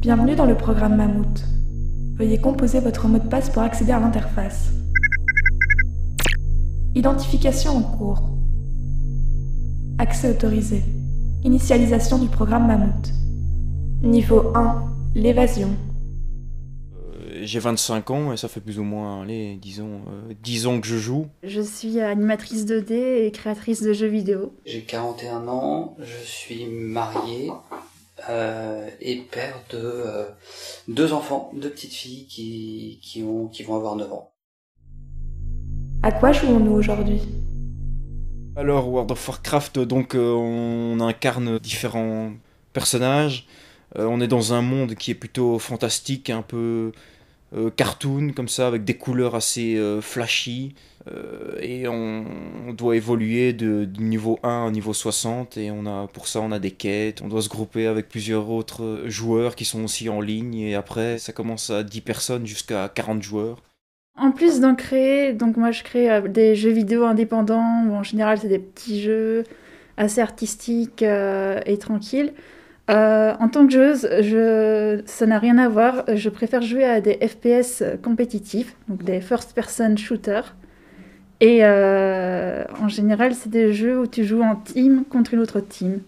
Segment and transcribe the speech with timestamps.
[0.00, 1.44] Bienvenue dans le programme Mammouth.
[2.16, 4.70] Veuillez composer votre mot de passe pour accéder à l'interface.
[6.94, 8.22] Identification en cours.
[9.98, 10.82] Accès autorisé.
[11.44, 13.12] Initialisation du programme Mammouth.
[14.02, 14.84] Niveau 1.
[15.14, 15.68] L'évasion.
[16.94, 20.80] Euh, J'ai 25 ans et ça fait plus ou moins, allez, disons, euh, 10 ans
[20.80, 21.26] que je joue.
[21.42, 24.54] Je suis animatrice 2D et créatrice de jeux vidéo.
[24.64, 27.76] J'ai 41 ans, je suis marié euh,
[29.00, 30.24] et père de euh,
[30.88, 34.32] deux enfants, deux petites filles qui, qui, ont, qui vont avoir 9 ans.
[36.02, 37.20] À quoi jouons-nous aujourd'hui?
[38.56, 42.32] Alors, World of Warcraft, donc, euh, on incarne différents
[42.72, 43.46] personnages.
[43.96, 46.92] Euh, on est dans un monde qui est plutôt fantastique, un peu
[47.52, 50.74] euh, cartoon, comme ça, avec des couleurs assez euh, flashy.
[51.10, 52.24] Euh, et on,
[52.72, 55.56] doit évoluer de, niveau 1 au niveau 60.
[55.56, 57.22] Et on a, pour ça, on a des quêtes.
[57.22, 60.54] On doit se grouper avec plusieurs autres joueurs qui sont aussi en ligne.
[60.54, 63.62] Et après, ça commence à 10 personnes jusqu'à 40 joueurs.
[64.16, 68.38] En plus d'en créer, donc moi je crée euh, des jeux vidéo indépendants, en général
[68.38, 69.44] c'est des petits jeux
[69.96, 72.34] assez artistiques et tranquilles.
[72.90, 76.04] Euh, en tant que joueuse, ça n'a rien à voir.
[76.12, 80.56] Je préfère jouer à des FPS compétitifs, donc des first-person shooters.
[81.40, 85.60] Et euh, en général, c'est des jeux où tu joues en team contre une autre
[85.60, 86.02] team.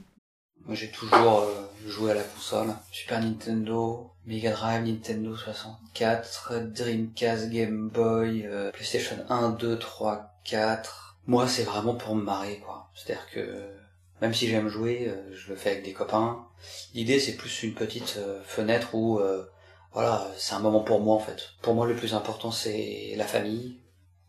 [0.67, 2.69] Moi j'ai toujours euh, joué à la console.
[2.91, 11.17] Super Nintendo, Mega Drive, Nintendo 64, Dreamcast, Game Boy, PlayStation 1, 2, 3, 4.
[11.27, 12.91] Moi c'est vraiment pour me marrer quoi.
[12.95, 13.82] C'est-à-dire que
[14.23, 16.47] même si j'aime jouer, euh, je le fais avec des copains.
[16.95, 19.45] L'idée c'est plus une petite euh, fenêtre où euh,
[19.93, 21.51] voilà, c'est un moment pour moi en fait.
[21.61, 23.81] Pour moi le plus important c'est la famille,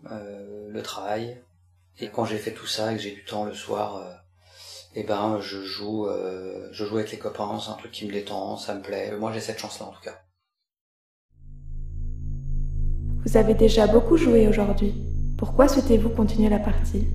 [0.09, 1.37] le travail.
[1.99, 4.11] Et quand j'ai fait tout ça et que j'ai du temps le soir, euh,
[4.95, 6.07] eh ben je joue,
[6.71, 9.15] je joue avec les copains, c'est un truc qui me détend, ça me plaît.
[9.15, 10.19] Moi j'ai cette chance-là en tout cas.
[13.25, 14.95] Vous avez déjà beaucoup joué aujourd'hui.
[15.37, 17.05] Pourquoi souhaitez-vous continuer la partie?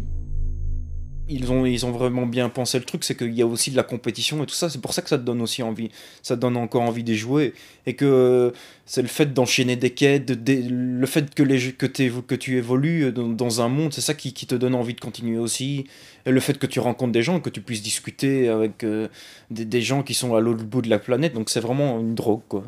[1.28, 3.76] Ils ont, ils ont vraiment bien pensé le truc, c'est qu'il y a aussi de
[3.76, 4.70] la compétition et tout ça.
[4.70, 5.90] C'est pour ça que ça te donne aussi envie,
[6.22, 7.52] ça te donne encore envie d'y jouer.
[7.86, 8.52] Et que
[8.86, 13.68] c'est le fait d'enchaîner des quêtes, le fait que, les, que, tu évolues dans, un
[13.68, 15.84] monde, c'est ça qui, te donne envie de continuer aussi.
[16.26, 19.08] Et le fait que tu rencontres des gens, que tu puisses discuter avec euh,
[19.50, 21.34] des, gens qui sont à l'autre bout de la planète.
[21.34, 22.64] Donc c'est vraiment une drogue, quoi.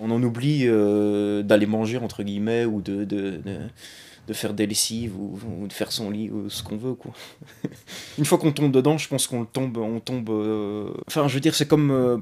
[0.00, 3.40] On en oublie euh, d'aller manger, entre guillemets, ou de,
[4.28, 7.12] de faire des lessives, ou, de faire son lit, ou ce qu'on veut, quoi.
[8.18, 10.28] Une fois qu'on tombe dedans, je pense qu'on tombe, on tombe.
[10.28, 12.18] euh, Enfin, je veux dire, c'est comme euh,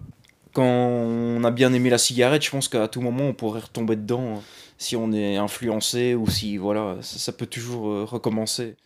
[0.54, 2.44] quand on a bien aimé la cigarette.
[2.44, 4.40] Je pense qu'à tout moment, on pourrait retomber dedans euh,
[4.78, 8.76] si on est influencé ou si voilà, ça, peut toujours euh, recommencer.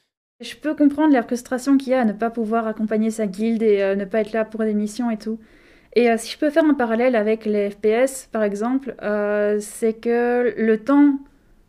[0.41, 3.63] Je peux comprendre la frustration qu'il y a à ne pas pouvoir accompagner sa guilde
[3.63, 5.39] et ne pas être là pour des missions et tout.
[5.95, 8.95] Et si je peux faire un parallèle avec les FPS, par exemple,
[9.61, 11.19] c'est que le temps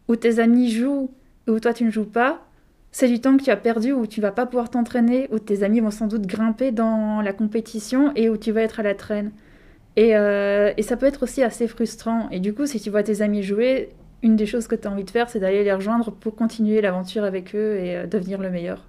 [0.07, 1.12] où tes amis jouent
[1.51, 2.41] où toi tu ne joues pas,
[2.91, 5.63] c'est du temps que tu as perdu où tu vas pas pouvoir t'entraîner, où tes
[5.63, 8.95] amis vont sans doute grimper dans la compétition et où tu vas être à la
[8.95, 9.31] traîne.
[9.97, 12.29] Et, euh, ça peut être aussi assez frustrant.
[12.31, 13.89] Et du coup, si tu vois tes amis jouer,
[14.23, 16.81] une des choses que tu as envie de faire, c'est d'aller les rejoindre pour continuer
[16.81, 18.88] l'aventure avec eux et euh, devenir le meilleur.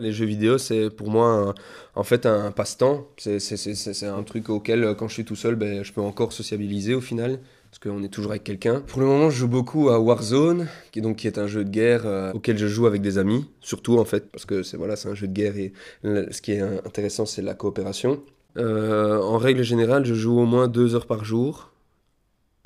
[0.00, 1.54] Les jeux vidéo, c'est pour moi un-
[1.96, 3.08] en fait un passe-temps.
[3.16, 6.94] C'est un truc auquel, euh, quand je suis tout seul, ben, je peux encore sociabiliser
[6.94, 7.40] au final,
[7.80, 8.80] parce qu'on est toujours avec quelqu'un.
[8.80, 11.64] Pour le moment, je joue beaucoup à Warzone, qui est, donc, qui est un jeu
[11.64, 14.76] de guerre euh, auquel je joue avec des amis, surtout en fait, parce que c'est
[14.76, 15.72] voilà, c'est un jeu de guerre et
[16.04, 18.20] ce qui est intéressant, c'est la coopération.
[18.56, 21.70] Euh, en règle générale, je joue au moins deux heures par jour.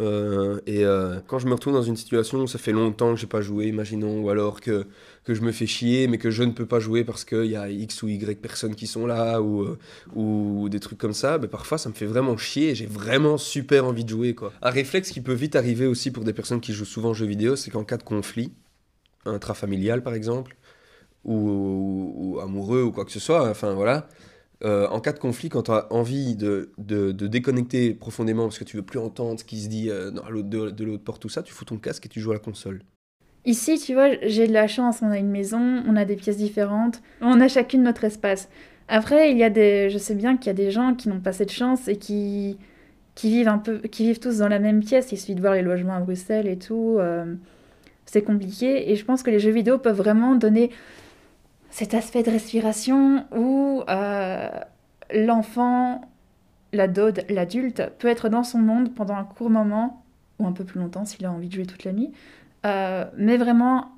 [0.02, 3.20] Euh, et euh, quand je me retrouve dans une situation où ça fait longtemps que
[3.20, 4.86] j'ai pas joué, imaginons, ou alors que
[5.24, 7.54] que je me fais chier, mais que je ne peux pas jouer parce qu'il y
[7.54, 9.78] a X ou Y personnes qui sont là, ou, euh,
[10.16, 13.38] ou des trucs comme ça, ben parfois ça me fait vraiment chier et j'ai vraiment
[13.38, 14.34] super envie de jouer.
[14.34, 14.52] Quoi.
[14.62, 17.26] Un réflexe qui peut vite arriver aussi pour des personnes qui jouent souvent aux jeux
[17.26, 18.52] vidéo, c'est qu'en cas de conflit,
[19.24, 20.56] intrafamilial par exemple,
[21.24, 24.08] ou amoureux ou quoi que ce soit, enfin voilà,
[24.64, 28.58] euh, en cas de conflit, quand tu as envie de, de, de déconnecter profondément parce
[28.58, 31.22] que tu veux plus entendre ce qui se dit euh, dans- de, de l'autre porte,
[31.22, 32.82] tout ça, tu fous ton casque et tu joues à la console.
[33.44, 36.36] Ici, tu vois, j'ai de la chance, on a une maison, on a des pièces
[36.36, 38.48] différentes, on a chacune notre espace.
[38.88, 41.20] Après, il y a des, je sais bien qu'il y a des gens qui n'ont
[41.20, 42.56] pas cette chance et qui,
[43.16, 45.12] qui vivent un peu, qui vivent tous dans la même pièce.
[45.12, 46.96] Il suffit de voir les logements à Bruxelles et tout.
[47.00, 47.34] euh,
[48.06, 48.90] c'est compliqué.
[48.92, 50.70] Et je pense que les jeux vidéo peuvent vraiment donner
[51.72, 54.50] cet aspect de respiration où euh,
[55.12, 56.02] l'enfant,
[56.74, 60.04] l'ado, l'adulte peut être dans son monde pendant un court moment
[60.38, 62.12] ou un peu plus longtemps s'il a envie de jouer toute la nuit.
[62.66, 63.90] Euh, mais vraiment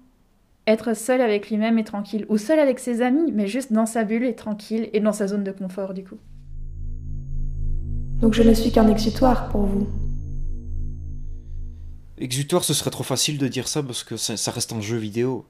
[0.69, 4.05] être seul avec lui-même et tranquille, ou seul avec ses amis, mais juste dans sa
[4.05, 6.17] bulle et tranquille et dans sa zone de confort du coup.
[8.21, 9.88] Donc je ne suis qu'un exutoire pour vous.
[12.19, 14.97] Exutoire, ce serait trop facile de dire ça parce que ça, ça reste un jeu
[14.97, 15.44] vidéo.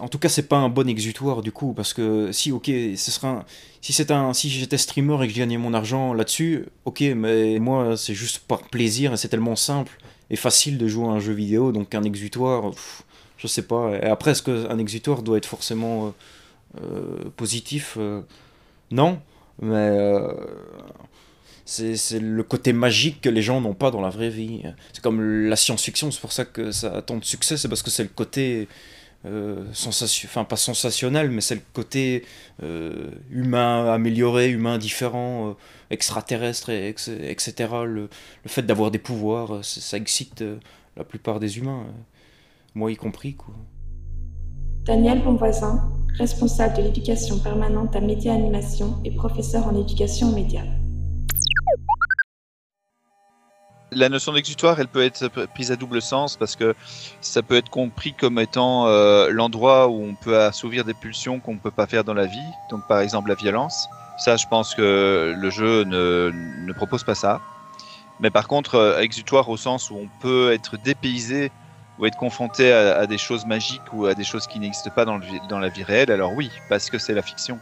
[0.00, 3.10] En tout cas, c'est pas un bon exutoire du coup, parce que si, ok, ce
[3.10, 3.44] sera un-
[3.80, 7.58] si c'est un, si j'étais streamer et que je gagnais mon argent là-dessus, ok, mais
[7.60, 9.98] moi, c'est juste par plaisir et c'est tellement simple
[10.30, 13.02] et facile de jouer à un jeu vidéo, donc un exutoire, pff,
[13.36, 13.92] je sais pas.
[14.02, 16.10] Et après, est-ce qu'un exutoire doit être forcément euh,
[16.82, 18.22] euh, positif Euh,
[18.90, 19.20] Non,
[19.62, 19.90] mais
[21.68, 24.62] c'est le côté magique que les gens n'ont pas dans la vraie vie.
[24.92, 27.82] C'est comme la science-fiction, c'est pour ça que ça a tant de succès, c'est parce
[27.82, 28.68] que c'est le côté
[29.26, 32.24] euh, sensation, enfin pas sensationnel, mais c'est le côté
[32.62, 35.52] euh, humain amélioré, humain différent, euh,
[35.90, 37.68] extraterrestre, et, ex- etc.
[37.84, 38.08] Le,
[38.46, 40.42] fait d'avoir des pouvoirs, ça, excite
[40.96, 41.84] la plupart des humains,
[42.74, 43.34] moi y compris.
[43.34, 43.54] Quoi.
[44.84, 50.64] Daniel Bonvoisin, responsable de l'éducation permanente à Média Animation et professeur en éducation aux médias.
[53.90, 56.74] La notion d'exutoire, elle peut être prise à double sens parce que
[57.22, 61.54] ça peut être compris comme étant euh, l'endroit où on peut assouvir des pulsions qu'on
[61.54, 63.88] ne peut pas faire dans la vie, donc par exemple la violence.
[64.18, 67.40] Ça, je pense que le jeu ne, propose pas ça.
[68.20, 71.50] Mais par contre, euh, exutoire au sens où on peut être dépaysé
[71.98, 75.58] ou être confronté à, des choses magiques ou à des choses qui n'existent pas dans
[75.58, 77.58] la vie réelle, alors oui, parce que c'est la fiction.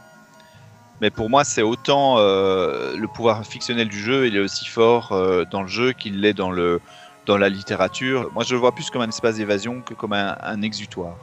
[1.00, 5.12] Mais pour moi, c'est autant euh, le pouvoir fictionnel du jeu, il est aussi fort
[5.12, 6.80] euh, dans le jeu qu'il l'est dans, le,
[7.26, 8.30] dans la littérature.
[8.32, 11.16] Moi, je le vois plus comme un espace d'évasion que comme un, exutoire.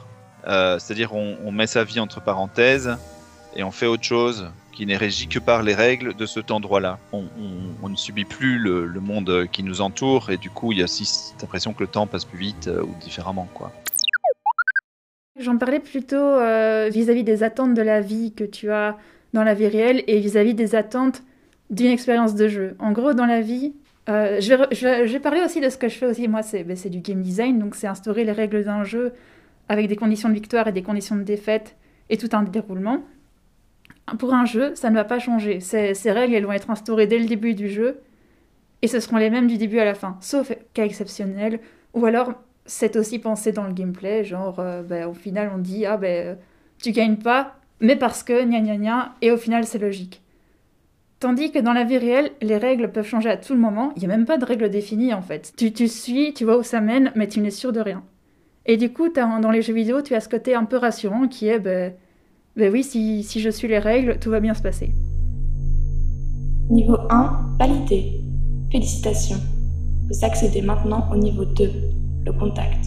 [0.46, 2.96] Euh, C'est-à-dire, on, met sa vie entre parenthèses
[3.56, 6.98] et on fait autre chose qui n'est régi que par les règles de cet endroit-là.
[7.12, 10.84] On, ne subit plus le, monde qui nous entoure et du coup, il y a
[10.84, 13.72] aussi cette impression que le temps passe plus vite ou différemment, quoi.
[15.36, 16.38] J'en parlais plutôt
[16.90, 18.96] vis-à-vis des attentes de la vie que tu as
[19.34, 21.22] dans la vie réelle et vis-à-vis des attentes
[21.68, 22.76] d'une expérience de jeu.
[22.78, 23.74] En gros, dans la vie,
[24.08, 26.28] euh, je, vais, parler aussi de ce que je fais aussi.
[26.28, 29.12] Moi, c'est ben, c'est du game design, donc c'est instaurer les règles d'un jeu
[29.68, 31.76] avec des conditions de victoire et des conditions de défaite
[32.10, 33.02] et tout un déroulement.
[34.18, 35.60] Pour un jeu, ça ne va pas changer.
[35.60, 38.00] Ces, règles, elles vont être instaurées dès le début du jeu
[38.82, 41.58] et ce seront les mêmes du début à la fin, sauf cas exceptionnel,
[41.94, 42.34] ou alors
[42.66, 46.36] c'est aussi pensé dans le gameplay, genre euh, ben, au final on dit ah ben
[46.82, 50.22] tu gagnes pas, mais parce que gna gna gna, et au final c'est logique.
[51.20, 54.04] Tandis que dans la vie réelle, les règles peuvent changer à tout moment, il n'y
[54.06, 55.52] a même pas de règles définies en fait.
[55.56, 58.02] Tu, tu suis, tu vois où ça mène, mais tu n'es sûr de rien.
[58.66, 61.48] Et du coup, dans les jeux vidéo, tu as ce côté un peu rassurant qui
[61.48, 61.94] est ben,
[62.56, 64.90] ben oui, si, si je suis les règles, tout va bien se passer.
[66.70, 68.20] Niveau 1, validé.
[68.70, 69.40] Félicitations.
[70.08, 71.70] Vous accédez maintenant au niveau 2,
[72.24, 72.86] le contact.